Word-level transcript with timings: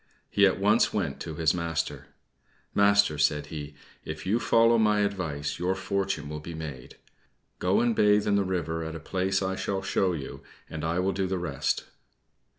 He 0.31 0.47
at 0.47 0.59
once 0.59 0.91
went 0.91 1.19
to 1.19 1.35
his 1.35 1.53
master. 1.53 2.07
"Master," 2.73 3.19
said 3.19 3.45
he, 3.53 3.75
"if 4.03 4.25
you 4.25 4.39
follow 4.39 4.79
my 4.79 5.01
advice, 5.01 5.59
your 5.59 5.75
fortune 5.75 6.27
will 6.27 6.39
be 6.39 6.55
made. 6.55 6.95
Go 7.59 7.81
and 7.81 7.95
bathe 7.95 8.25
in 8.25 8.35
the 8.35 8.43
river 8.43 8.83
at 8.83 8.95
a 8.95 8.99
place 8.99 9.43
I 9.43 9.55
shall 9.55 9.83
show 9.83 10.13
you, 10.13 10.41
and 10.67 10.83
I 10.83 10.97
will 10.97 11.13
do 11.13 11.27
the 11.27 11.37
rest." 11.37 11.83